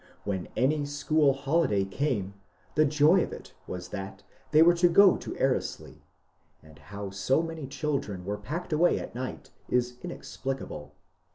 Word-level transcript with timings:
When 0.23 0.47
any 0.57 0.83
school 0.87 1.31
holiday 1.31 1.85
came 1.85 2.33
the 2.73 2.85
joy 2.85 3.21
of 3.21 3.31
it 3.31 3.53
was 3.67 3.89
that 3.89 4.23
they 4.49 4.63
were 4.63 4.73
to 4.73 4.87
go 4.89 5.15
to 5.17 5.31
^^ 5.31 5.39
Erleslie;" 5.39 6.01
and 6.63 6.79
how 6.79 7.11
so 7.11 7.43
many 7.43 7.67
children 7.67 8.25
were 8.25 8.37
packed 8.39 8.73
away 8.73 8.97
at 8.97 9.13
night 9.13 9.51
is 9.69 9.97
inexplicable. 10.01 10.95